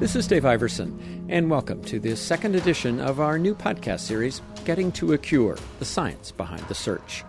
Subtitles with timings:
[0.00, 4.40] This is Dave Iverson, and welcome to the second edition of our new podcast series,
[4.64, 7.22] Getting to a Cure The Science Behind the Search.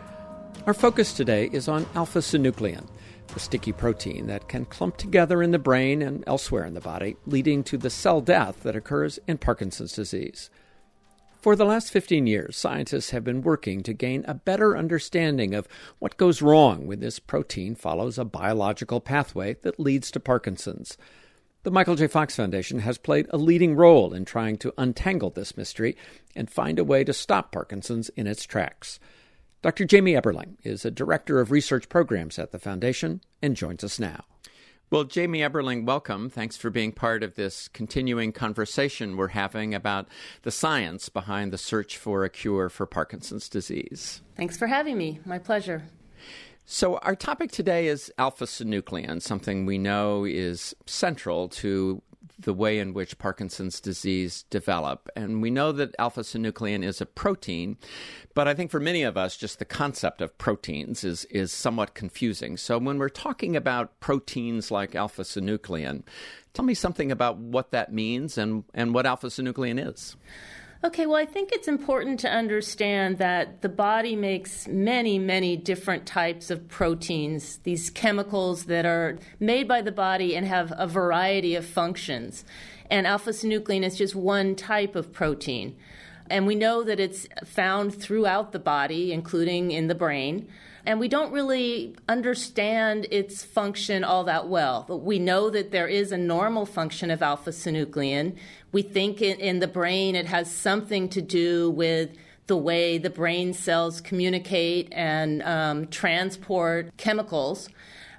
[0.65, 2.87] Our focus today is on alpha synuclein,
[3.33, 7.17] the sticky protein that can clump together in the brain and elsewhere in the body,
[7.25, 10.49] leading to the cell death that occurs in Parkinson's disease.
[11.41, 15.67] For the last 15 years, scientists have been working to gain a better understanding of
[15.99, 20.97] what goes wrong when this protein follows a biological pathway that leads to Parkinson's.
[21.63, 22.07] The Michael J.
[22.07, 25.95] Fox Foundation has played a leading role in trying to untangle this mystery
[26.35, 28.99] and find a way to stop Parkinson's in its tracks.
[29.61, 29.85] Dr.
[29.85, 34.25] Jamie Eberling is a director of research programs at the foundation and joins us now.
[34.89, 36.31] Well, Jamie Eberling, welcome.
[36.31, 40.07] Thanks for being part of this continuing conversation we're having about
[40.41, 44.23] the science behind the search for a cure for Parkinson's disease.
[44.35, 45.19] Thanks for having me.
[45.25, 45.83] My pleasure.
[46.65, 52.01] So, our topic today is alpha synuclein, something we know is central to
[52.41, 55.09] the way in which Parkinson's disease develop.
[55.15, 57.77] And we know that alpha synuclein is a protein,
[58.33, 61.93] but I think for many of us, just the concept of proteins is, is somewhat
[61.93, 62.57] confusing.
[62.57, 66.03] So when we're talking about proteins like alpha synuclein,
[66.53, 70.15] tell me something about what that means and, and what alpha synuclein is.
[70.83, 76.07] Okay, well, I think it's important to understand that the body makes many, many different
[76.07, 81.53] types of proteins, these chemicals that are made by the body and have a variety
[81.53, 82.43] of functions.
[82.89, 85.77] And alpha synuclein is just one type of protein.
[86.31, 90.47] And we know that it's found throughout the body, including in the brain
[90.85, 94.85] and we don't really understand its function all that well.
[94.87, 98.35] But we know that there is a normal function of alpha synuclein.
[98.71, 102.11] We think in, in the brain it has something to do with
[102.47, 107.69] the way the brain cells communicate and um, transport chemicals.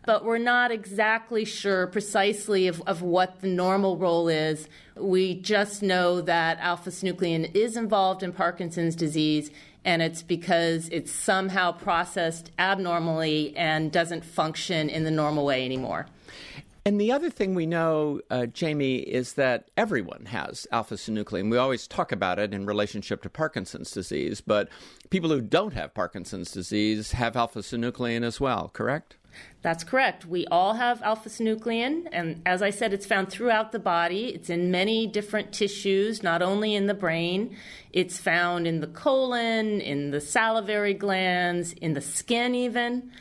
[0.04, 4.68] But we're not exactly sure precisely of, of what the normal role is.
[4.96, 9.50] We just know that alpha synuclein is involved in Parkinson's disease
[9.84, 16.06] and it's because it's somehow processed abnormally and doesn't function in the normal way anymore.
[16.84, 21.48] And the other thing we know, uh, Jamie, is that everyone has alpha synuclein.
[21.48, 24.68] We always talk about it in relationship to Parkinson's disease, but
[25.10, 29.16] people who don't have Parkinson's disease have alpha synuclein as well, correct?
[29.62, 30.26] That's correct.
[30.26, 34.26] We all have alpha synuclein, and as I said, it's found throughout the body.
[34.34, 37.56] It's in many different tissues, not only in the brain.
[37.92, 43.12] It's found in the colon, in the salivary glands, in the skin, even.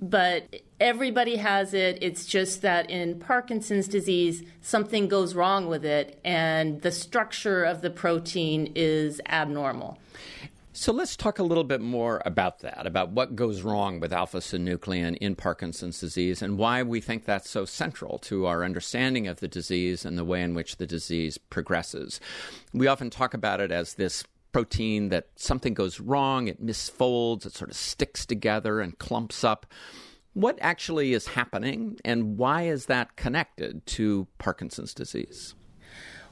[0.00, 1.98] But everybody has it.
[2.00, 7.82] It's just that in Parkinson's disease, something goes wrong with it, and the structure of
[7.82, 9.98] the protein is abnormal.
[10.72, 14.38] So let's talk a little bit more about that, about what goes wrong with alpha
[14.38, 19.40] synuclein in Parkinson's disease and why we think that's so central to our understanding of
[19.40, 22.20] the disease and the way in which the disease progresses.
[22.74, 24.22] We often talk about it as this
[24.52, 29.64] protein that something goes wrong, it misfolds, it sort of sticks together and clumps up.
[30.36, 35.54] What actually is happening and why is that connected to Parkinson's disease?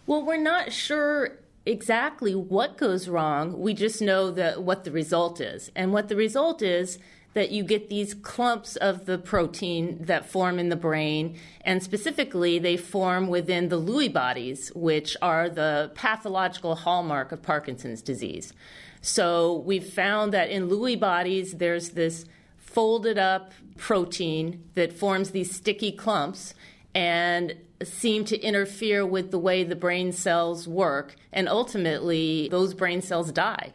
[0.06, 3.58] Well, we're not sure exactly what goes wrong.
[3.58, 5.70] We just know that what the result is.
[5.74, 6.98] And what the result is
[7.32, 12.58] that you get these clumps of the protein that form in the brain, and specifically,
[12.58, 18.52] they form within the Lewy bodies, which are the pathological hallmark of Parkinson's disease.
[19.00, 22.26] So we've found that in Lewy bodies, there's this
[22.74, 26.54] folded up protein that forms these sticky clumps,
[26.94, 33.00] and seem to interfere with the way the brain cells work, and ultimately, those brain
[33.00, 33.72] cells die.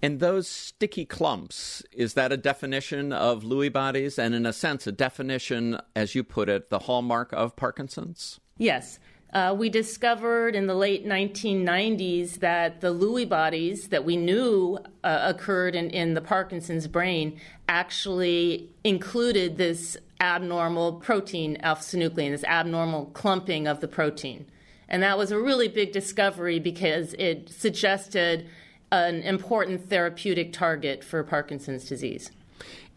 [0.00, 4.18] And those sticky clumps, is that a definition of Lewy bodies?
[4.18, 8.38] And in a sense, a definition, as you put it, the hallmark of Parkinson's?
[8.58, 9.00] Yes.
[9.32, 15.18] Uh, we discovered in the late 1990s that the Lewy bodies that we knew uh,
[15.22, 23.06] occurred in, in the Parkinson's brain actually included this abnormal protein alpha synuclein, this abnormal
[23.06, 24.46] clumping of the protein.
[24.88, 28.48] And that was a really big discovery because it suggested
[28.90, 32.30] an important therapeutic target for Parkinson's disease.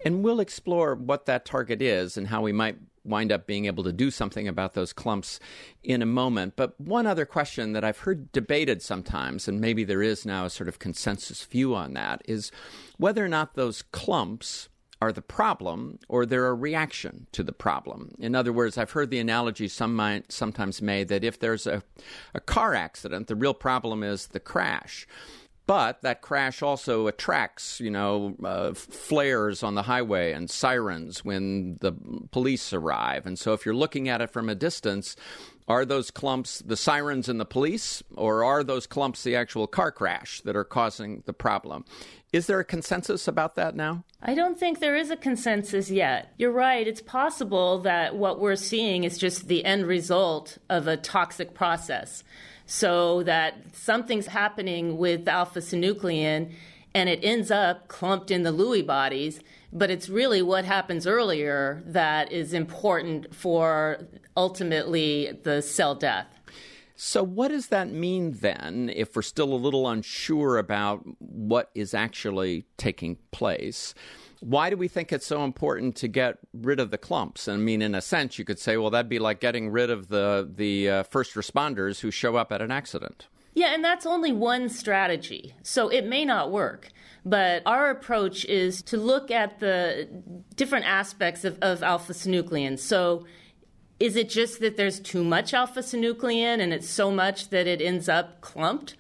[0.06, 3.83] And we'll explore what that target is and how we might wind up being able
[3.83, 5.39] to do something about those clumps
[5.83, 6.56] in a moment.
[6.56, 10.50] But one other question that I've heard debated sometimes, and maybe there is now a
[10.50, 12.51] sort of consensus view on that, is
[12.98, 14.69] whether or not those clumps
[15.01, 18.13] are the problem or they're a reaction to the problem.
[18.19, 21.81] In other words, I've heard the analogy some might, sometimes made that if there's a,
[22.36, 25.07] a car accident, the real problem is the crash.
[25.71, 31.77] But that crash also attracts, you know, uh, flares on the highway and sirens when
[31.79, 31.94] the
[32.31, 33.25] police arrive.
[33.25, 35.15] And so if you're looking at it from a distance,
[35.71, 39.89] Are those clumps the sirens and the police, or are those clumps the actual car
[39.89, 41.85] crash that are causing the problem?
[42.33, 44.03] Is there a consensus about that now?
[44.21, 46.33] I don't think there is a consensus yet.
[46.38, 46.85] You're right.
[46.85, 52.24] It's possible that what we're seeing is just the end result of a toxic process.
[52.71, 56.53] So that something's happening with alpha synuclein
[56.95, 59.41] and it ends up clumped in the Lewy bodies,
[59.73, 64.07] but it's really what happens earlier that is important for
[64.38, 66.27] ultimately the cell death.
[66.95, 71.94] So, what does that mean then if we're still a little unsure about what is
[71.94, 73.94] actually taking place?
[74.41, 77.47] Why do we think it's so important to get rid of the clumps?
[77.47, 80.09] I mean, in a sense, you could say, well, that'd be like getting rid of
[80.09, 83.27] the, the uh, first responders who show up at an accident.
[83.53, 85.53] Yeah, and that's only one strategy.
[85.61, 86.89] So it may not work.
[87.23, 90.07] But our approach is to look at the
[90.55, 92.79] different aspects of, of alpha synuclein.
[92.79, 93.25] So
[93.99, 97.79] is it just that there's too much alpha synuclein and it's so much that it
[97.79, 98.95] ends up clumped?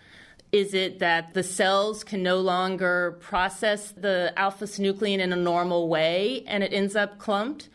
[0.51, 5.87] Is it that the cells can no longer process the alpha synuclein in a normal
[5.87, 7.69] way and it ends up clumped?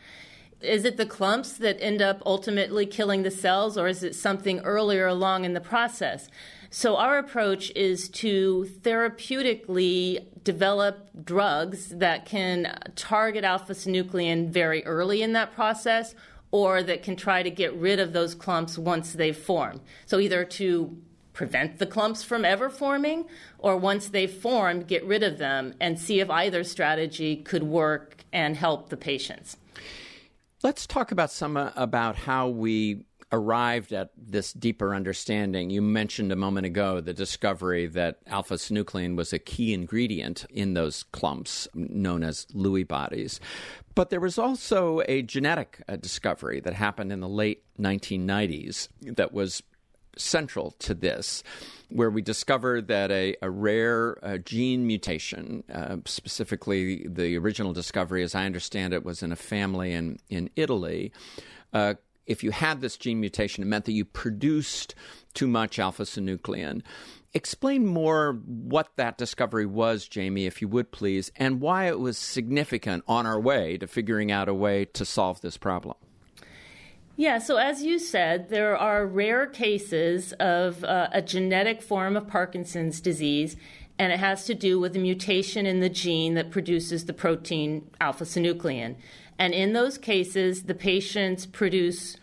[0.61, 4.59] Is it the clumps that end up ultimately killing the cells, or is it something
[4.61, 6.29] earlier along in the process?
[6.69, 15.21] So, our approach is to therapeutically develop drugs that can target alpha synuclein very early
[15.21, 16.13] in that process
[16.51, 19.81] or that can try to get rid of those clumps once they've formed.
[20.05, 20.97] So, either to
[21.37, 23.23] prevent the clumps from ever forming,
[23.59, 28.25] or once they've formed, get rid of them and see if either strategy could work
[28.33, 29.55] and help the patients.
[30.63, 35.69] Let's talk about some uh, about how we arrived at this deeper understanding.
[35.69, 40.73] You mentioned a moment ago the discovery that alpha synuclein was a key ingredient in
[40.73, 43.39] those clumps known as Lewy bodies.
[43.93, 49.33] But there was also a genetic uh, discovery that happened in the late 1990s that
[49.33, 49.61] was
[50.17, 51.43] central to this,
[51.89, 58.23] where we discovered that a, a rare uh, gene mutation, uh, specifically the original discovery,
[58.23, 61.11] as I understand it, was in a family in, in Italy,
[61.73, 64.93] uh, if you had this gene mutation, it meant that you produced
[65.33, 66.81] too much alpha synuclein.
[67.33, 72.17] Explain more what that discovery was, Jamie, if you would please, and why it was
[72.17, 75.95] significant on our way to figuring out a way to solve this problem.
[77.19, 82.27] Yeah, so as you said, there are rare cases of uh, a genetic form of
[82.27, 83.55] Parkinson's disease,
[83.97, 87.89] and it has to do with a mutation in the gene that produces the protein
[87.99, 88.97] alpha synuclein.
[89.39, 92.17] And in those cases, the patients produce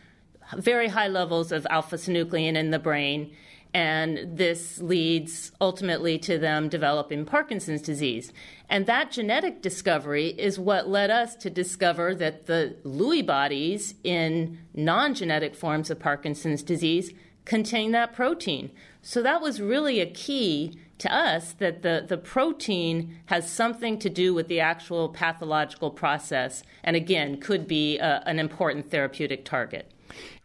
[0.56, 3.34] very high levels of alpha synuclein in the brain,
[3.74, 8.32] and this leads ultimately to them developing Parkinson's disease.
[8.70, 14.58] And that genetic discovery is what led us to discover that the Lewy bodies in
[14.74, 17.12] non genetic forms of Parkinson's disease
[17.44, 18.70] contain that protein.
[19.02, 24.08] So that was really a key to us that the, the protein has something to
[24.08, 29.90] do with the actual pathological process, and again, could be a, an important therapeutic target.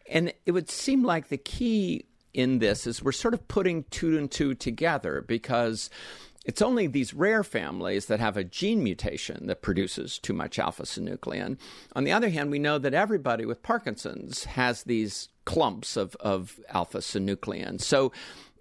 [0.10, 4.18] And it would seem like the key in this is we're sort of putting two
[4.18, 5.90] and two together because
[6.46, 10.84] it's only these rare families that have a gene mutation that produces too much alpha
[10.84, 11.58] synuclein.
[11.96, 16.60] On the other hand, we know that everybody with Parkinson's has these clumps of, of
[16.70, 17.82] alpha synuclein.
[17.82, 18.12] So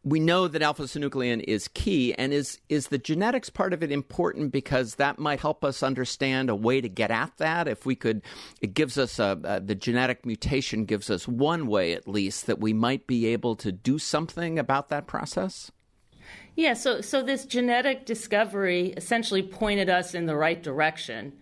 [0.05, 3.91] we know that alpha synuclein is key and is is the genetics part of it
[3.91, 4.53] important?
[4.53, 7.69] Because that might help us understand a way to get at that.
[7.69, 8.23] If we could
[8.61, 12.73] it gives us a, the genetic mutation gives us one way at least that we
[12.73, 15.71] might be able to do something about that process?
[16.57, 21.33] Yeah so so this genetic discovery essentially pointed us in the right direction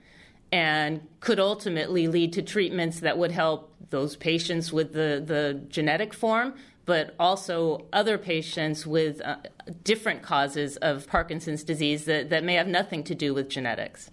[0.52, 6.14] and could ultimately lead to treatments that would help those patients with the, the genetic
[6.14, 6.54] form
[6.86, 9.36] but also other patients with uh,
[9.82, 14.08] different causes of Parkinson's disease that, that may have nothing to do with genetics.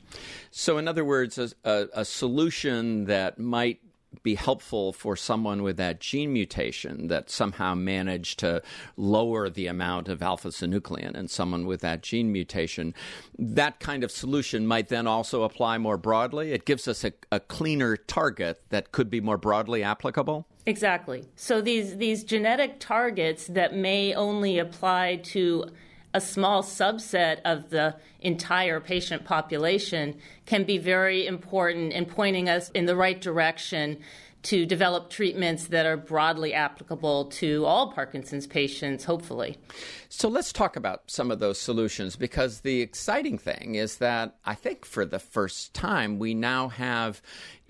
[0.52, 3.80] So, in other words, a, a, a solution that might
[4.24, 8.62] be helpful for someone with that gene mutation that somehow managed to
[8.98, 12.96] lower the amount of alpha synuclein in someone with that gene mutation.
[13.38, 16.54] That kind of solution might then also apply more broadly.
[16.54, 20.48] It gives us a, a cleaner target that could be more broadly applicable.
[20.66, 21.26] Exactly.
[21.36, 25.66] So these these genetic targets that may only apply to
[26.14, 30.16] a small subset of the entire patient population
[30.46, 33.98] can be very important in pointing us in the right direction
[34.44, 39.58] to develop treatments that are broadly applicable to all Parkinson's patients, hopefully.
[40.10, 44.56] So let's talk about some of those solutions because the exciting thing is that I
[44.56, 47.22] think for the first time we now have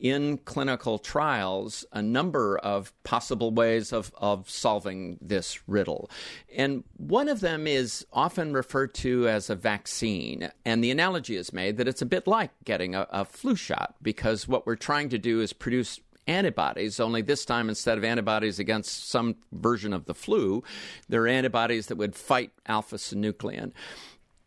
[0.04, 6.12] in clinical trials a number of possible ways of, of solving this riddle.
[6.56, 10.52] And one of them is often referred to as a vaccine.
[10.66, 13.96] And the analogy is made that it's a bit like getting a, a flu shot
[14.02, 18.60] because what we're trying to do is produce antibodies, only this time instead of antibodies
[18.60, 20.64] against some version of the flu,
[21.10, 23.72] they're antibodies that would fight alpha synuclein.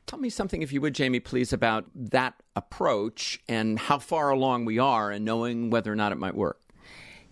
[0.07, 4.65] Tell me something, if you would, Jamie, please, about that approach and how far along
[4.65, 6.61] we are in knowing whether or not it might work.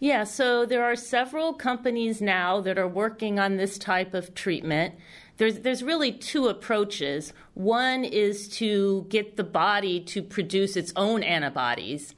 [0.00, 4.96] Yeah, so there are several companies now that are working on this type of treatment.
[5.36, 7.32] There's, there's really two approaches.
[7.54, 12.14] One is to get the body to produce its own antibodies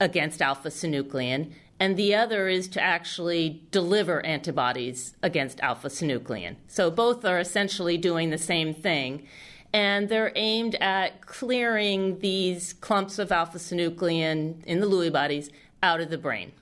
[0.00, 6.56] against alpha synuclein, and the other is to actually deliver antibodies against alpha synuclein.
[6.66, 9.26] So both are essentially doing the same thing.
[9.74, 15.50] And they're aimed at clearing these clumps of alpha synuclein in the Lewy bodies
[15.82, 16.52] out of the brain.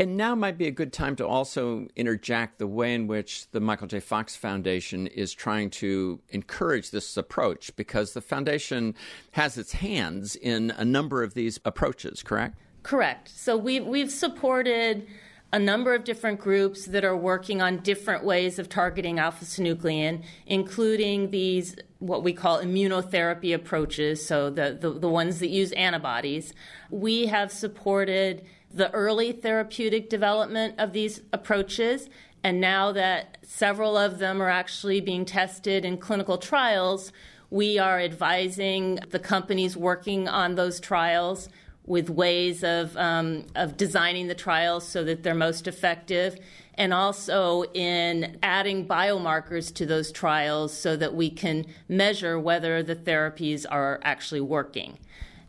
[0.00, 3.60] And now might be a good time to also interject the way in which the
[3.60, 4.00] Michael J.
[4.00, 8.96] Fox Foundation is trying to encourage this approach because the foundation
[9.32, 12.58] has its hands in a number of these approaches, correct?
[12.82, 13.28] Correct.
[13.28, 15.06] So we've, we've supported
[15.52, 20.22] a number of different groups that are working on different ways of targeting alpha synuclein,
[20.46, 26.54] including these what we call immunotherapy approaches, so the, the, the ones that use antibodies.
[26.88, 32.08] We have supported the early therapeutic development of these approaches.
[32.42, 37.12] And now that several of them are actually being tested in clinical trials,
[37.50, 41.48] we are advising the companies working on those trials
[41.90, 46.38] with ways of, um, of designing the trials so that they're most effective,
[46.74, 52.94] and also in adding biomarkers to those trials so that we can measure whether the
[52.94, 54.96] therapies are actually working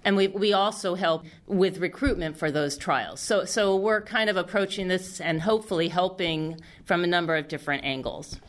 [0.04, 3.20] and we we also help with recruitment for those trials.
[3.20, 7.84] So so we're kind of approaching this and hopefully helping from a number of different
[7.86, 8.40] angles.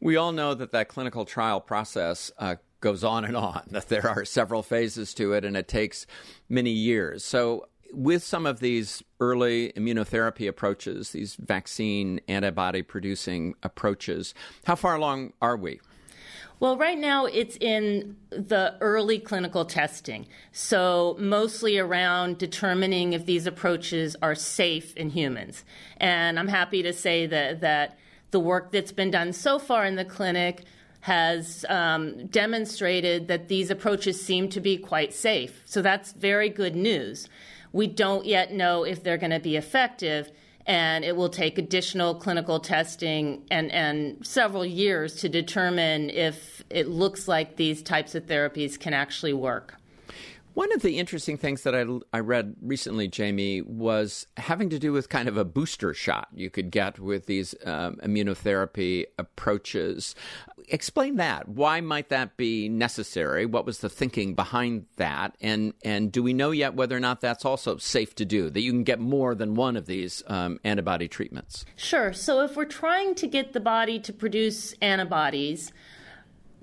[0.00, 3.62] We all know that that clinical trial process uh, goes on and on.
[3.70, 6.06] That there are several phases to it, and it takes
[6.48, 7.24] many years.
[7.24, 14.96] So with some of these early immunotherapy approaches, these vaccine antibody producing approaches, how far
[14.96, 15.80] along are we?
[16.60, 20.26] Well, right now it's in the early clinical testing.
[20.52, 25.64] So, mostly around determining if these approaches are safe in humans.
[25.96, 27.98] And I'm happy to say that, that
[28.30, 30.64] the work that's been done so far in the clinic
[31.04, 35.60] has um, demonstrated that these approaches seem to be quite safe.
[35.66, 37.28] So, that's very good news.
[37.72, 40.32] We don't yet know if they're going to be effective
[40.64, 46.88] and it will take additional clinical testing and, and several years to determine if it
[46.88, 49.74] looks like these types of therapies can actually work.
[50.54, 51.84] One of the interesting things that I,
[52.16, 56.48] I read recently, Jamie, was having to do with kind of a booster shot you
[56.48, 60.14] could get with these um, immunotherapy approaches.
[60.68, 61.48] Explain that.
[61.48, 63.46] Why might that be necessary?
[63.46, 65.36] What was the thinking behind that?
[65.40, 68.48] And and do we know yet whether or not that's also safe to do?
[68.48, 71.66] That you can get more than one of these um, antibody treatments?
[71.76, 72.12] Sure.
[72.12, 75.72] So if we're trying to get the body to produce antibodies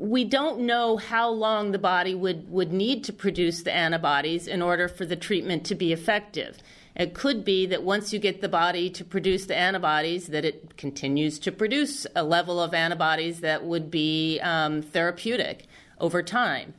[0.02, 4.60] we don't know how long the body would, would need to produce the antibodies in
[4.60, 6.58] order for the treatment to be effective.
[6.96, 10.76] It could be that once you get the body to produce the antibodies, that it
[10.76, 15.68] continues to produce a level of antibodies that would be um, therapeutic
[16.00, 16.74] over time.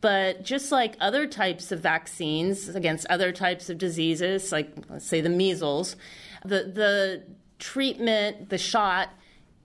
[0.00, 5.20] But just like other types of vaccines against other types of diseases, like let's say
[5.20, 5.94] the measles,
[6.44, 7.22] the, the
[7.60, 9.10] treatment, the shot,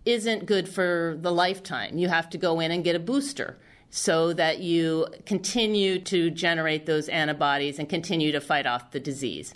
[0.06, 1.98] isn't good for the lifetime.
[1.98, 3.58] You have to go in and get a booster
[3.90, 9.54] so that you continue to generate those antibodies and continue to fight off the disease.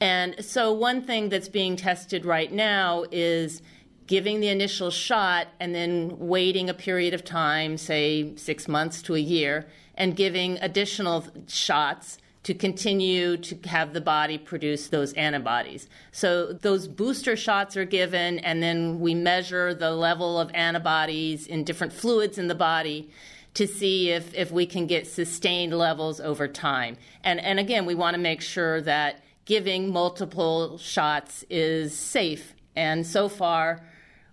[0.00, 3.62] And so, one thing that's being tested right now is
[4.06, 9.14] giving the initial shot and then waiting a period of time, say six months to
[9.14, 15.88] a year, and giving additional shots to continue to have the body produce those antibodies.
[16.10, 21.62] So those booster shots are given, and then we measure the level of antibodies in
[21.62, 23.10] different fluids in the body
[23.54, 26.96] to see if, if we can get sustained levels over time.
[27.22, 32.54] And, and again, we want to make sure that giving multiple shots is safe.
[32.74, 33.86] And so far,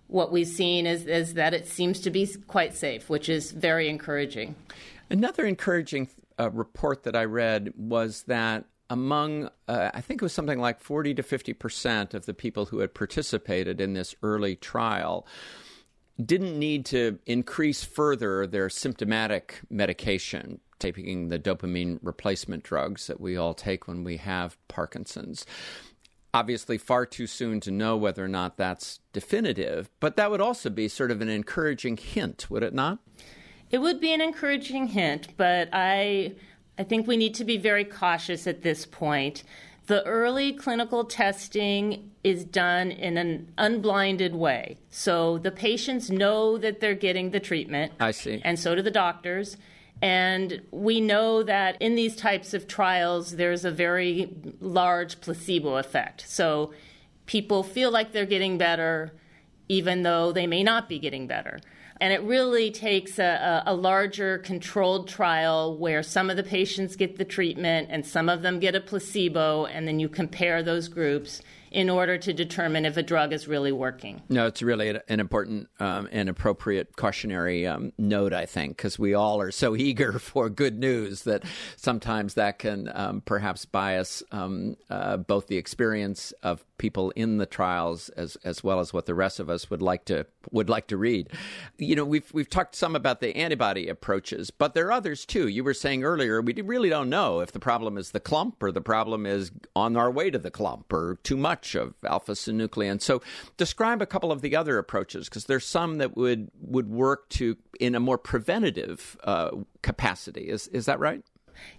[0.08, 3.88] what we've seen is, is that it seems to be quite safe, which is very
[3.88, 4.56] encouraging.
[5.10, 6.08] Another encouraging
[6.40, 10.80] a report that I read was that among, uh, I think it was something like
[10.80, 15.26] 40 to 50 percent of the people who had participated in this early trial
[16.24, 23.36] didn't need to increase further their symptomatic medication taking the dopamine replacement drugs that we
[23.36, 25.44] all take when we have Parkinson's.
[26.32, 30.70] Obviously, far too soon to know whether or not that's definitive, but that would also
[30.70, 32.98] be sort of an encouraging hint, would it not?
[33.70, 36.32] It would be an encouraging hint, but I,
[36.78, 39.44] I think we need to be very cautious at this point.
[39.86, 44.76] The early clinical testing is done in an unblinded way.
[44.90, 47.92] So the patients know that they're getting the treatment.
[47.98, 48.40] I see.
[48.44, 49.56] And so do the doctors.
[50.02, 56.24] And we know that in these types of trials, there's a very large placebo effect.
[56.28, 56.72] So
[57.26, 59.12] people feel like they're getting better,
[59.68, 61.60] even though they may not be getting better.
[62.00, 67.18] And it really takes a, a, larger controlled trial where some of the patients get
[67.18, 71.42] the treatment and some of them get a placebo, and then you compare those groups
[71.70, 74.22] in order to determine if a drug is really working.
[74.28, 79.14] No, it's really an important um, and appropriate cautionary um, note, I think, because we
[79.14, 81.44] all are so eager for good news that
[81.76, 87.46] sometimes that can um, perhaps bias um, uh, both the experience of people in the
[87.46, 90.86] trials as as well as what the rest of us would like to would like
[90.88, 91.28] to read.
[91.78, 95.48] You know, we've we've talked some about the antibody approaches, but there are others too.
[95.48, 98.72] You were saying earlier we really don't know if the problem is the clump or
[98.72, 103.00] the problem is on our way to the clump or too much of alpha synuclein.
[103.00, 103.22] So
[103.56, 107.56] describe a couple of the other approaches because there's some that would would work to
[107.78, 109.50] in a more preventative uh,
[109.82, 110.48] capacity.
[110.48, 111.22] Is is that right?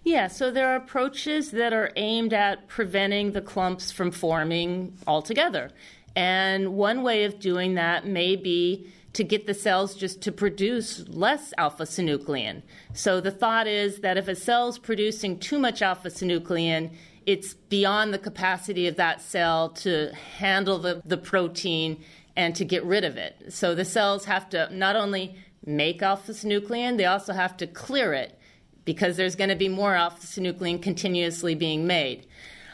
[0.04, 5.70] Yeah, so there are approaches that are aimed at preventing the clumps from forming altogether.
[6.14, 11.06] And one way of doing that may be to get the cells just to produce
[11.08, 12.62] less alpha synuclein.
[12.94, 16.92] So the thought is that if a cell's producing too much alpha synuclein,
[17.26, 22.02] it's beyond the capacity of that cell to handle the, the protein
[22.36, 23.52] and to get rid of it.
[23.52, 28.14] So the cells have to not only make alpha synuclein, they also have to clear
[28.14, 28.38] it
[28.84, 32.26] because there's going to be more alpha synuclein continuously being made.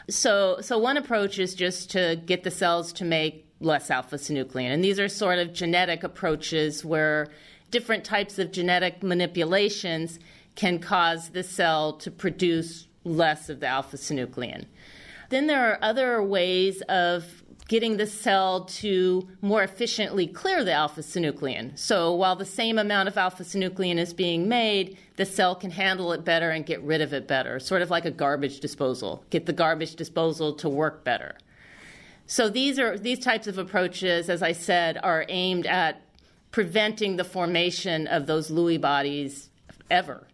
[0.09, 4.71] So, so one approach is just to get the cells to make less alpha synuclein,
[4.71, 7.27] and these are sort of genetic approaches where
[7.71, 10.19] different types of genetic manipulations
[10.55, 14.65] can cause the cell to produce less of the alpha synuclein.
[15.29, 21.01] Then there are other ways of getting the cell to more efficiently clear the alpha
[21.01, 21.77] synuclein.
[21.77, 26.11] So while the same amount of alpha synuclein is being made, the cell can handle
[26.11, 29.23] it better and get rid of it better, sort of like a garbage disposal.
[29.29, 31.37] Get the garbage disposal to work better.
[32.25, 36.01] So these are these types of approaches, as I said, are aimed at
[36.49, 39.51] preventing the formation of those Lewy bodies
[39.91, 40.25] ever.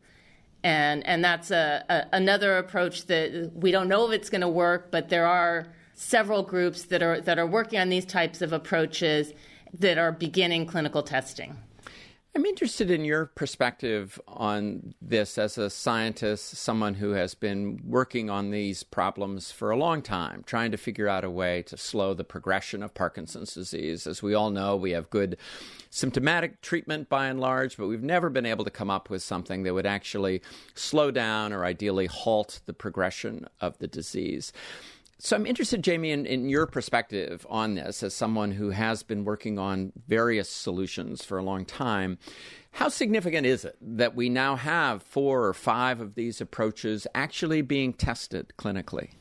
[0.63, 4.47] And, and that's a, a another approach that we don't know if it's going to
[4.47, 8.53] work, but there are several groups that are that are working on these types of
[8.53, 9.33] approaches
[9.73, 11.57] that are beginning clinical testing.
[12.35, 18.29] I'm interested in your perspective on this as a scientist, someone who has been working
[18.29, 22.13] on these problems for a long time, trying to figure out a way to slow
[22.13, 24.05] the progression of Parkinson's disease.
[24.05, 25.37] As we all know, we have good
[25.89, 29.63] symptomatic treatment by and large, but we've never been able to come up with something
[29.63, 30.41] that would actually
[30.73, 34.51] slow down or ideally halt the progression of the disease.
[35.17, 39.23] So I'm interested, Jamie, in, in, your perspective on this as someone who has been
[39.23, 42.17] working on various solutions for a long time.
[42.71, 47.61] How significant is it that we now have four or five of these approaches actually
[47.61, 49.11] being tested clinically?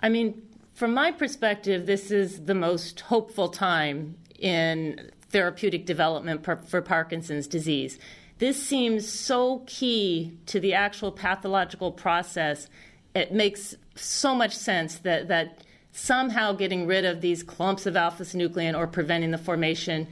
[0.00, 0.42] I mean,
[0.74, 8.00] from my perspective, this is the most hopeful time in therapeutic development for Parkinson's disease.
[8.38, 12.68] This seems so key to the actual pathological process
[13.14, 18.22] it makes so much sense that, that somehow getting rid of these clumps of alpha
[18.22, 20.06] synuclein or preventing the formation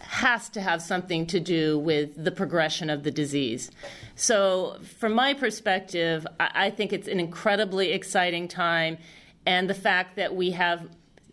[0.00, 3.70] has to have something to do with the progression of the disease.
[4.16, 8.98] So, from my perspective, I, I think it's an incredibly exciting time,
[9.46, 10.88] and the fact that we have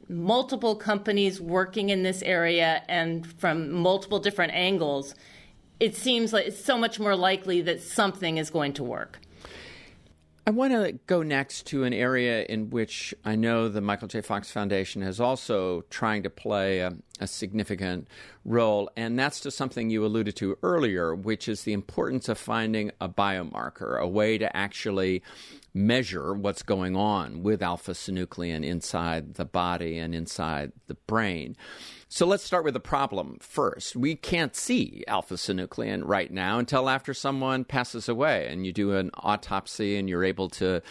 [0.10, 5.16] multiple companies working in this area and from multiple different angles,
[5.80, 9.20] it seems like it's so much more likely that something is going to work.
[10.48, 14.22] I want to go next to an area in which I know the Michael J.
[14.22, 18.08] Fox Foundation is also trying to play a, a, significant
[18.46, 22.92] role, and that's to something you alluded to earlier, which is the importance of finding
[23.02, 25.22] a biomarker, a way to actually
[25.74, 31.58] measure what's going on with alpha synuclein inside the body and inside the brain.
[32.10, 33.96] So let's start with the problem first.
[33.98, 38.94] We can't see alpha synuclein right now until after someone passes away and you do
[38.96, 40.82] an autopsy and you're able to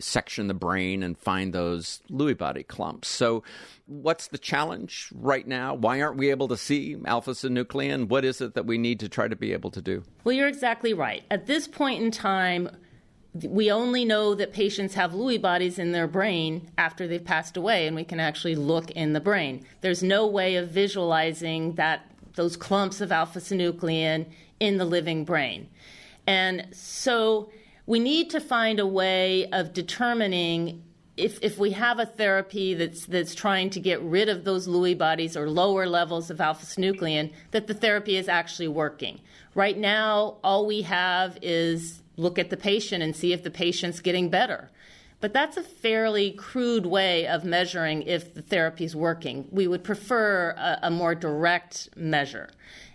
[0.00, 3.06] section the brain and find those Lewy body clumps.
[3.06, 3.44] So,
[3.86, 5.72] what's the challenge right now?
[5.72, 8.08] Why aren't we able to see alpha synuclein?
[8.08, 10.02] What is it that we need to try to be able to do?
[10.24, 11.22] Well, you're exactly right.
[11.30, 12.68] At this point in time,
[13.44, 17.86] we only know that patients have Lewy bodies in their brain after they've passed away,
[17.86, 19.64] and we can actually look in the brain.
[19.80, 24.26] There's no way of visualizing that those clumps of alpha synuclein
[24.60, 25.68] in the living brain.
[26.26, 27.50] And so
[27.86, 30.82] we need to find a way of determining
[31.16, 34.96] if, if we have a therapy that's, that's trying to get rid of those Lewy
[34.96, 39.20] bodies or lower levels of alpha synuclein, that the therapy is actually working.
[39.54, 44.00] Right now, all we have is look at the patient and see if the patient's
[44.00, 44.70] getting better.
[45.20, 49.48] But that's a fairly crude way of measuring if the therapy is working.
[49.50, 52.50] We would prefer a, a, more direct measure.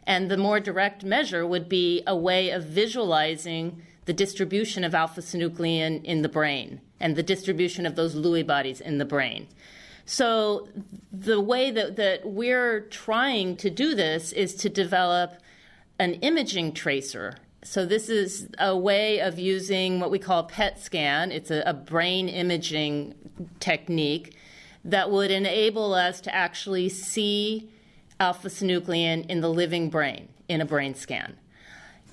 [0.05, 5.21] And the more direct measure would be a way of visualizing the distribution of alpha
[5.21, 9.47] synuclein in the brain and the distribution of those Lewy bodies in the brain.
[10.05, 10.67] So,
[11.11, 15.35] the way that, that we're trying to do this is to develop
[15.99, 21.31] an imaging tracer so, this is a way of using what we call PET scan.
[21.31, 23.13] It's a, a, brain imaging
[23.59, 24.35] technique
[24.83, 27.69] that would enable us to actually see
[28.19, 31.37] alpha synuclein in the living brain in a brain scan.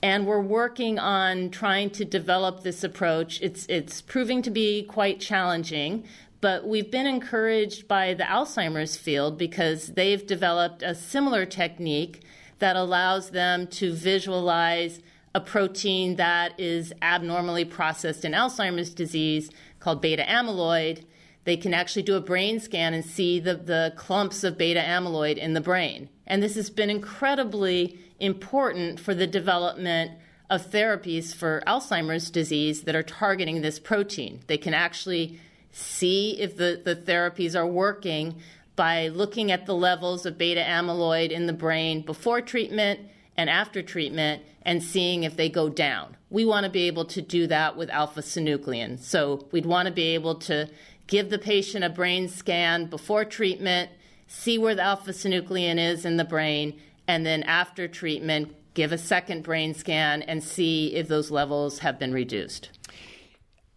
[0.02, 3.40] And we're working on trying to develop this approach.
[3.40, 6.04] It's, it's proving to be quite challenging,
[6.42, 12.22] but we've been encouraged by the Alzheimer's field because they've developed a similar technique
[12.58, 15.00] that allows them to visualize
[15.34, 21.04] a protein that is abnormally processed in Alzheimer's disease called beta amyloid.
[21.44, 25.36] They can actually do a brain scan and see the, the clumps of beta amyloid
[25.36, 26.08] in the brain.
[26.26, 30.12] And this has been incredibly important for the development
[30.50, 34.40] of therapies for Alzheimer's disease that are targeting this protein.
[34.46, 35.38] They can actually
[35.72, 38.40] see if the, the therapies are working
[38.74, 43.00] by looking at the levels of beta amyloid in the brain before treatment
[43.38, 46.16] and after treatment and seeing if they go down.
[46.28, 48.98] We want to be able to do that with alpha synuclein.
[48.98, 50.68] So we'd want to be able to
[51.06, 53.90] give the patient a brain scan before treatment,
[54.26, 58.98] see where the alpha synuclein is in the brain, and then after treatment, give a
[58.98, 62.70] second brain scan and see if those levels have been reduced.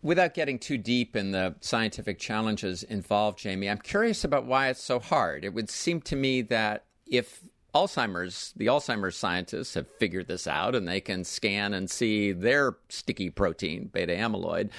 [0.02, 4.84] Without getting too deep in the scientific challenges involved, Jamie, I'm curious about why it's
[4.84, 5.46] so hard.
[5.46, 10.76] It would seem to me that if Alzheimer's, the Alzheimer's scientists have figured this out
[10.76, 14.70] and they can scan and see their sticky protein, beta amyloid,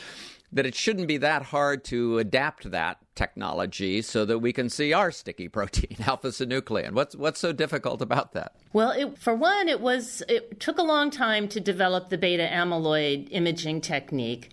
[0.52, 4.92] that it shouldn't be that hard to adapt that technology so that we can see
[4.92, 6.92] our sticky protein, alpha synuclein.
[6.92, 8.54] What's, what's so difficult about that?
[8.72, 12.48] Well, it, for one, it was it took a long time to develop the beta
[12.50, 14.50] amyloid imaging technique.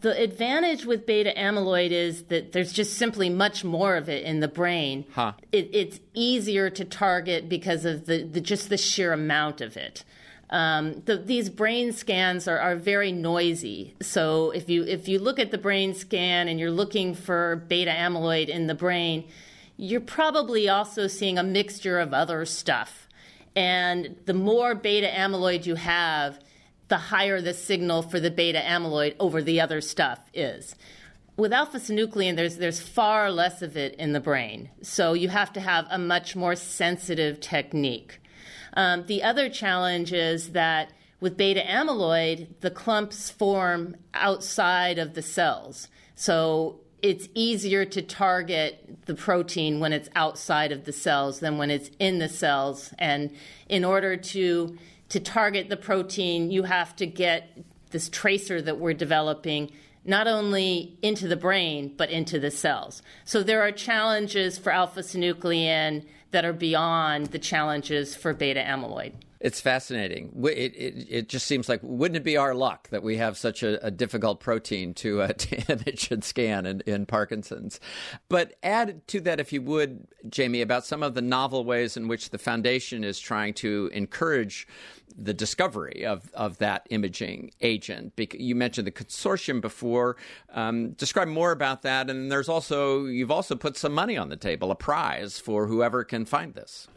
[0.00, 4.40] The advantage with beta amyloid is that there's just simply much more of it in
[4.40, 5.04] the brain.
[5.12, 5.32] Huh.
[5.50, 10.04] It, it's easier to target because of the, the just the sheer amount of it.
[10.48, 13.94] Um, the, these brain scans are, are very noisy.
[14.00, 17.90] So if you if you look at the brain scan and you're looking for beta
[17.90, 19.28] amyloid in the brain,
[19.76, 23.08] you're probably also seeing a mixture of other stuff.
[23.56, 26.38] And the more beta amyloid you have,
[26.90, 30.74] the higher the signal for the beta amyloid over the other stuff is.
[31.36, 35.52] With alpha synuclein, there's, there's far less of it in the brain, so you have
[35.54, 38.20] to have a much more sensitive technique.
[38.74, 45.22] Um, the other challenge is that with beta amyloid, the clumps form outside of the
[45.22, 45.88] cells.
[46.14, 51.70] So it's easier to target the protein when it's outside of the cells than when
[51.70, 52.92] it's in the cells.
[52.98, 53.30] And
[53.68, 54.76] in order to
[55.10, 57.58] to target the protein, you have to get
[57.90, 59.70] this tracer that we're developing
[60.04, 63.02] not only into the brain, but into the cells.
[63.24, 69.12] So there are challenges for alpha synuclein that are beyond the challenges for beta amyloid.
[69.40, 70.32] It's fascinating.
[70.44, 73.62] It, it, it, just seems like, wouldn't it be our luck that we have such
[73.62, 77.80] a, a difficult protein to, uh, to image and scan in, in, Parkinson's?
[78.28, 82.06] But add to that, if you would, Jamie, about some of the novel ways in
[82.06, 84.68] which the foundation is trying to encourage
[85.16, 88.12] the discovery of, of that imaging agent.
[88.34, 90.16] You mentioned the consortium before.
[90.52, 92.10] Um, describe more about that.
[92.10, 96.04] And there's also, you've also put some money on the table, a prize for whoever
[96.04, 96.88] can find this.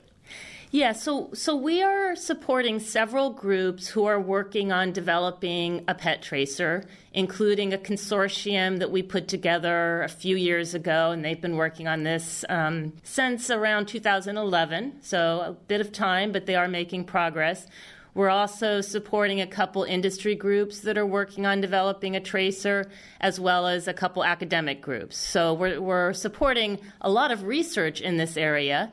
[0.74, 6.24] Yeah, so so we are supporting several groups who are working on developing a PET
[6.24, 11.58] tracer, including a consortium that we put together a few years ago, and they've been
[11.58, 14.94] working on this um, since around 2011.
[15.04, 17.68] So a bit of time, but they are making progress.
[18.16, 22.90] We're also supporting a couple industry groups that are working on developing a tracer,
[23.22, 25.18] as well as a couple academic groups.
[25.18, 28.92] So we're, we're supporting a lot of research in this area.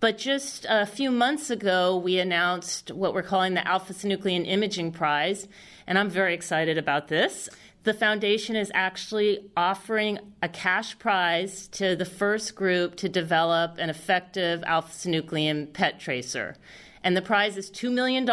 [0.00, 4.92] But just a few months ago, we announced what we're calling the Alpha Synuclein Imaging
[4.92, 5.48] Prize,
[5.88, 7.48] and I'm very excited about this.
[7.82, 13.90] The foundation is actually offering a cash prize to the first group to develop an
[13.90, 16.54] effective alpha synuclein PET tracer.
[17.02, 18.28] And the prize is $2 million.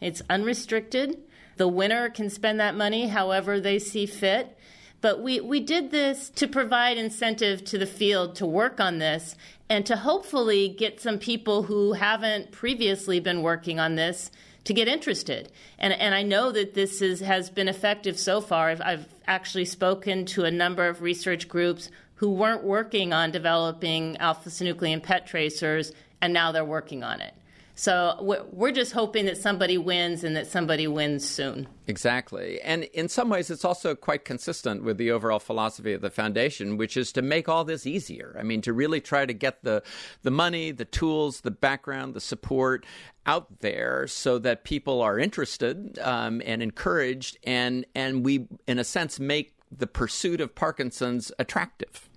[0.00, 1.18] It's unrestricted.
[1.56, 4.55] The winner can spend that money however they see fit.
[5.00, 9.36] But we, we did this to provide incentive to the field to work on this
[9.68, 14.30] and to hopefully get some people who haven't previously been working on this
[14.64, 15.50] to get interested.
[15.78, 18.70] And, and I know that this is, has been effective so far.
[18.70, 24.16] I've, I've actually spoken to a number of research groups who weren't working on developing
[24.16, 27.34] alpha synuclein PET tracers, and now they're working on it.
[27.78, 31.68] So we're just hoping that somebody wins and that somebody wins soon.
[31.86, 32.58] Exactly.
[32.62, 36.78] And in some ways, it's also quite consistent with the overall philosophy of the foundation,
[36.78, 38.34] which is to make all this easier.
[38.40, 39.82] I mean, to really try to get the,
[40.22, 42.86] the money, the tools, the background, the support
[43.26, 48.84] out there so that people are interested um, and encouraged, and, and we, in a
[48.84, 52.08] sense, make the pursuit of Parkinson's attractive.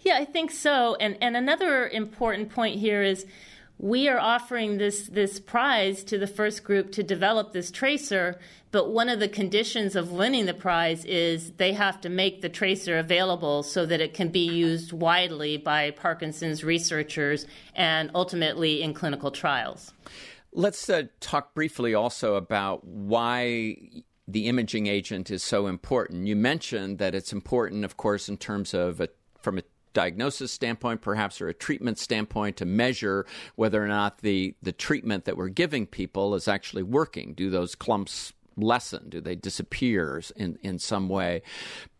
[0.00, 0.96] Yeah, I think so.
[0.96, 3.26] And, and another important point here is
[3.78, 8.38] we are offering this this prize to the first group to develop this tracer
[8.74, 12.48] but one of the conditions of winning the prize is they have to make the
[12.48, 18.92] tracer available so that it can be used widely by Parkinson's researchers and ultimately in
[18.92, 19.92] clinical trials.
[20.52, 23.76] Let's uh, talk briefly also about why
[24.26, 26.26] the imaging agent is so important.
[26.26, 29.08] You mentioned that it's important, of course, in terms of a,
[29.40, 29.62] from a
[29.94, 33.24] diagnosis standpoint, perhaps, or a treatment standpoint to measure
[33.56, 37.32] whether or not the, the treatment that we're giving people is actually working.
[37.32, 39.08] Do those clumps lessen?
[39.08, 41.42] Do they disappear in, in some way?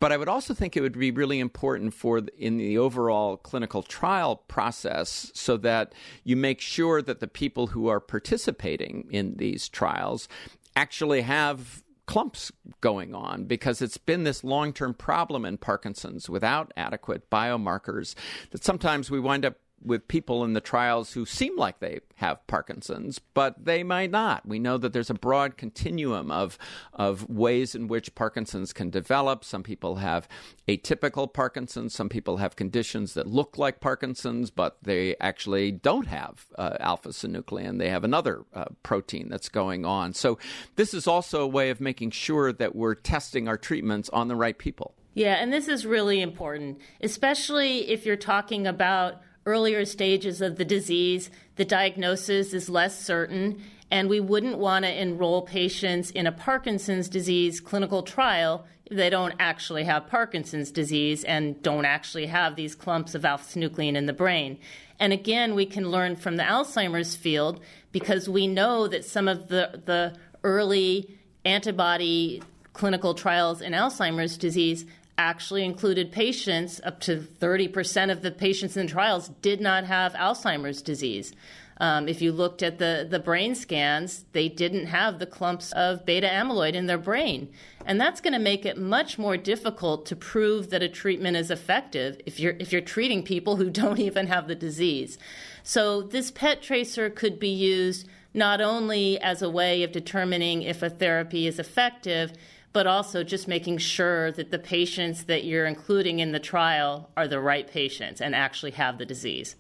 [0.01, 3.83] But I would also think it would be really important for in the overall clinical
[3.83, 9.69] trial process so that you make sure that the people who are participating in these
[9.69, 10.29] trials
[10.77, 16.73] actually have clumps going on because it's been this long term problem in Parkinson's without
[16.77, 18.15] adequate biomarkers
[18.51, 22.45] that sometimes we wind up with people in the trials who seem like they have
[22.47, 24.47] Parkinson's, but they might not.
[24.47, 26.59] We know that there's a broad continuum of,
[26.93, 29.45] of ways in which Parkinson's can develop.
[29.45, 30.29] Some people have
[30.67, 36.47] atypical Parkinson's, some people have conditions that look like Parkinson's, but they actually don't have
[36.57, 37.79] uh, alpha synuclein.
[37.79, 40.15] They have another uh, protein that's going on.
[40.15, 40.39] So,
[40.77, 44.37] this is also a way of making sure that we're testing our treatments on the
[44.37, 44.95] right people.
[45.15, 50.65] Yeah, and this is really important, especially if you're talking about earlier stages of the
[50.65, 56.33] disease, the diagnosis is less certain, and we wouldn't want to enroll patients in a
[56.33, 62.57] Parkinson's disease clinical trial if they don't actually have Parkinson's disease and don't actually have
[62.57, 64.59] these clumps of alpha synuclein in the brain.
[64.99, 67.61] And again, we can learn from the Alzheimer's field
[67.93, 74.85] because we know that some of the, the early antibody clinical trials in Alzheimer's disease
[75.17, 80.13] actually included patients, up to 30% of the patients in the trials did not have
[80.15, 81.33] Alzheimer's disease.
[81.79, 86.07] Um, if you looked at the, the brain scans, they didn't have the clumps of
[86.07, 87.51] beta amyloid in their brain.
[87.85, 91.51] And that's going to make it much more difficult to prove that a treatment is
[91.51, 95.19] effective if you're, if you're treating people who don't even have the disease.
[95.63, 100.83] So, this PET tracer could be used not only as a way of determining if
[100.83, 102.33] a therapy is effective,
[102.75, 107.29] but also just making sure that the patients that you're including in the trial are
[107.29, 109.55] the right patients and actually have the disease.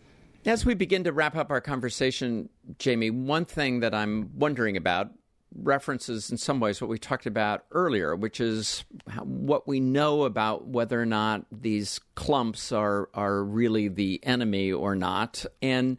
[0.44, 5.12] As we begin to wrap up our conversation, Jamie, one thing that I'm wondering about
[5.54, 8.84] references in some ways what we talked about earlier, which is
[9.22, 14.96] what we know about whether or not these clumps are are really the enemy or
[14.96, 15.46] not.
[15.62, 15.98] And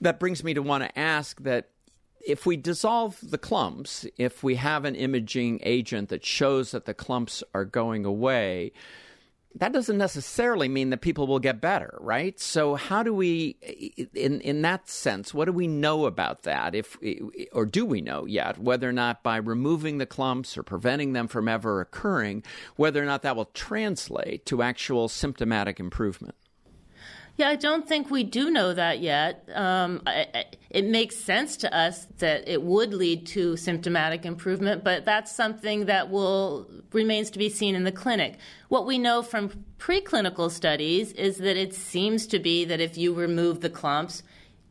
[0.00, 1.68] that brings me to want to ask that
[2.26, 6.94] if we dissolve the clumps, if we have an imaging agent that shows that the
[6.94, 8.72] clumps are going away,
[9.54, 12.38] that doesn't necessarily mean that people will get better, right?
[12.38, 13.56] So how do we
[14.14, 16.74] in in that sense, what do we know about that?
[16.74, 16.96] If
[17.52, 21.28] or do we know yet whether or not by removing the clumps or preventing them
[21.28, 22.44] from ever occurring,
[22.76, 26.34] whether or not that will translate to actual symptomatic improvement?
[27.38, 29.48] Yeah, I don't think we do know that yet.
[29.54, 34.82] Um, I, I, it makes sense to us that it would lead to symptomatic improvement,
[34.82, 38.38] but that's something that will remains to be seen in the clinic.
[38.70, 43.14] What we know from preclinical studies is that it seems to be that if you
[43.14, 44.24] remove the clumps,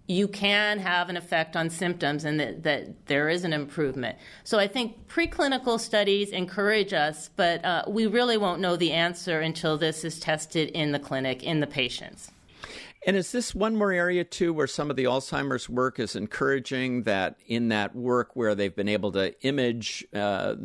[0.10, 4.17] you can have an effect on symptoms and that, that there is an improvement.
[4.43, 9.39] So I think preclinical studies encourage us, but uh, we really won't know the answer
[9.39, 12.32] until this is tested in the clinic in the patients.
[13.05, 17.03] And is this one more area too where some of the Alzheimer's work is encouraging
[17.03, 20.55] that in that work where they've been able to image uh,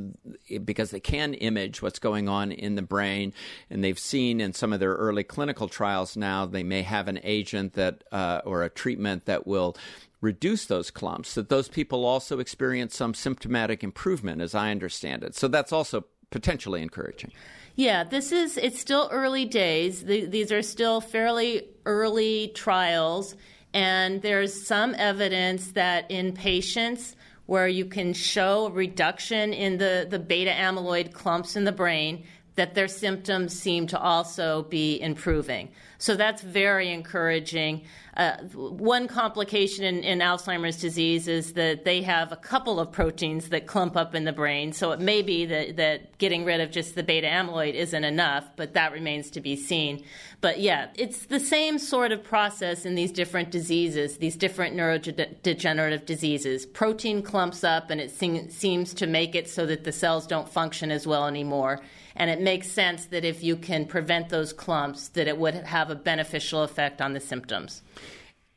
[0.64, 3.32] because they can image what's going on in the brain,
[3.70, 7.20] and they've seen in some of their early clinical trials now they may have an
[7.22, 9.76] agent that uh, or a treatment that will
[10.20, 11.34] reduce those clumps.
[11.34, 15.34] That those people also experience some symptomatic improvement, as I understand it.
[15.34, 17.32] So that's also potentially encouraging.
[17.74, 20.04] Yeah, this is, it's still early days.
[20.04, 23.34] The, these are still fairly early trials,
[23.72, 30.06] and there's some evidence that in patients where you can show a reduction in the,
[30.08, 35.70] the beta amyloid clumps in the brain, that their symptoms seem to also be improving.
[35.98, 37.84] So that's very encouraging.
[38.14, 43.48] Uh, one complication in, in, Alzheimer's disease is that they have a couple of proteins
[43.50, 44.72] that clump up in the brain.
[44.72, 48.50] So it may be that, that getting rid of just the beta amyloid isn't enough,
[48.56, 50.04] but that remains to be seen.
[50.42, 56.04] But yeah, it's the same sort of process in these different diseases, these different neurodegenerative
[56.04, 56.66] diseases.
[56.66, 60.90] Protein clumps up and it seems to make it so that the cells don't function
[60.90, 61.80] as well anymore.
[62.16, 65.90] And it makes sense that if you can prevent those clumps, that it would have
[65.90, 67.82] a beneficial effect on the symptoms.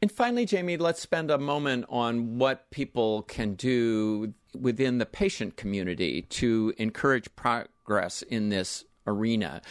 [0.02, 5.58] And finally, Jamie, let's spend a moment on what people can do within the patient
[5.58, 9.62] community to encourage progress in this arena.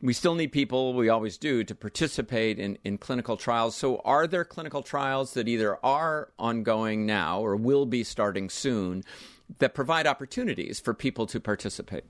[0.00, 3.74] We still need people, we always do, to participate in, in clinical trials.
[3.74, 9.04] So, are there clinical trials that either are ongoing now or will be starting soon
[9.58, 12.04] that provide opportunities for people to participate?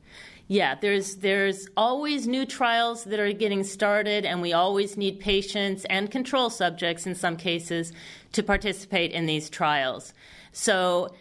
[0.48, 5.85] Yeah, there's there's always new trials that are getting started, and we always need patients
[5.87, 7.92] and control subjects in some cases
[8.33, 10.12] to participate in these trials.
[10.53, 11.14] So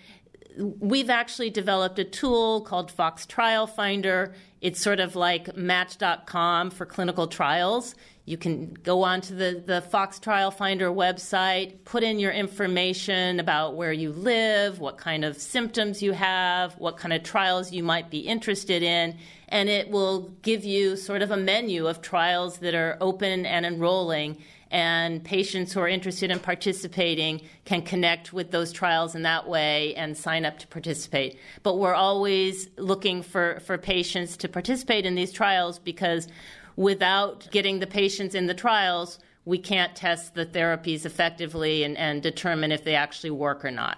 [0.57, 4.33] we've actually developed a tool called Fox Trial Finder.
[4.59, 7.95] It's sort of like Match.com for clinical trials.
[8.25, 13.75] You can go onto the, the Fox Trial Finder website, put in your information about
[13.75, 18.09] where you live, what kind of symptoms you have, what kind of trials you might
[18.09, 19.15] be interested in,
[19.47, 23.65] and it will give you sort of a menu of trials that are open and
[23.65, 24.37] enrolling
[24.71, 29.95] and patients who are interested in participating can connect with those trials in that way
[29.95, 31.37] and sign up to participate.
[31.63, 36.27] But we're always looking for, for patients to participate in these trials because
[36.75, 42.21] without getting the patients in the trials, we can't test the therapies effectively and, and
[42.21, 43.97] determine if they actually work or not.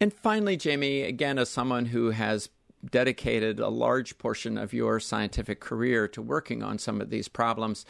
[0.00, 2.48] And finally, Jamie, again, as someone who has
[2.88, 7.84] dedicated a large portion of your scientific career to working on some of these problems,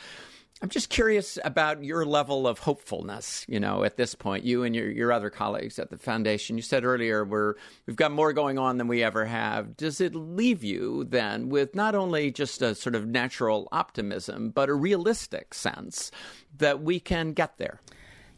[0.60, 4.74] I'm just curious about your level of hopefulness, you know, at this point, you and
[4.74, 6.56] your, your other colleagues at the foundation.
[6.56, 7.54] You said earlier we're,
[7.86, 9.76] we've got more going on than we ever have.
[9.76, 14.68] Does it leave you then with not only just a sort of natural optimism, but
[14.68, 16.10] a realistic sense
[16.56, 17.80] that we can get there?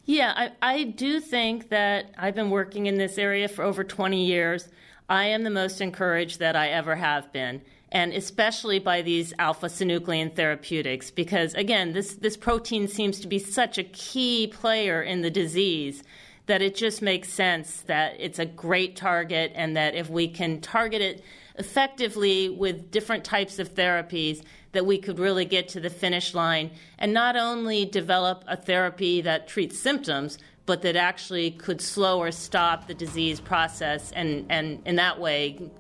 [0.05, 4.27] Yeah, I, I do think that I've been working in this area for over 20
[4.27, 4.69] years.
[5.09, 9.67] I am the most encouraged that I ever have been and especially by these alpha
[9.67, 15.23] synuclein therapeutics, because again, this, this protein seems to be such a key player in
[15.23, 16.03] the disease
[16.47, 20.61] that it just makes sense that it's a great target and that if we can
[20.61, 21.23] target it
[21.59, 26.71] effectively with different types of therapies, that we could really get to the finish line
[26.99, 32.31] and not only develop a therapy that treats symptoms, but that actually could slow or
[32.31, 35.71] stop the disease process and, and in that way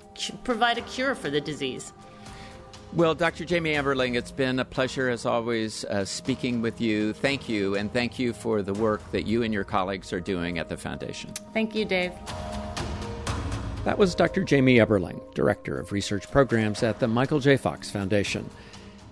[0.44, 1.92] provide a cure for the disease.
[2.92, 3.44] Well, Dr.
[3.44, 7.12] Jamie Eberling, it's been a pleasure as always uh, speaking with you.
[7.12, 10.58] Thank you, and thank you for the work that you and your colleagues are doing
[10.58, 11.30] at the Foundation.
[11.54, 12.12] Thank you, Dave.
[13.84, 14.42] That was Dr.
[14.42, 17.56] Jamie Eberling, Director of Research Programs at the Michael J.
[17.56, 18.50] Fox Foundation.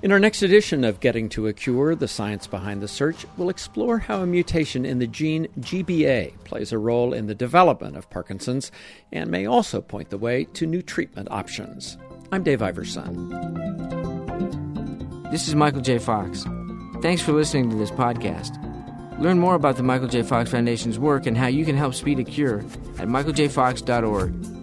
[0.02, 3.48] In our next edition of Getting to a Cure The Science Behind the Search, we'll
[3.48, 8.10] explore how a mutation in the gene GBA plays a role in the development of
[8.10, 8.72] Parkinson's
[9.12, 11.96] and may also point the way to new treatment options.
[12.30, 13.30] I'm Dave Iverson.
[15.30, 15.98] This is Michael J.
[15.98, 16.44] Fox.
[17.00, 18.56] Thanks for listening to this podcast.
[19.18, 20.22] Learn more about the Michael J.
[20.22, 22.58] Fox Foundation's work and how you can help speed a cure
[22.98, 24.57] at michaeljfox.org.